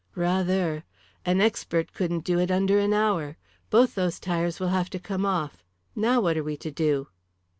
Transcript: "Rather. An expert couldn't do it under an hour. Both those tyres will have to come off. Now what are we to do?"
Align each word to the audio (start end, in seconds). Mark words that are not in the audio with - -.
"Rather. 0.15 0.83
An 1.25 1.41
expert 1.41 1.93
couldn't 1.93 2.25
do 2.25 2.39
it 2.39 2.49
under 2.49 2.79
an 2.79 2.91
hour. 2.91 3.37
Both 3.69 3.93
those 3.93 4.19
tyres 4.19 4.59
will 4.59 4.69
have 4.69 4.89
to 4.89 4.99
come 4.99 5.27
off. 5.27 5.63
Now 5.95 6.19
what 6.21 6.35
are 6.39 6.43
we 6.43 6.57
to 6.57 6.71
do?" 6.71 7.09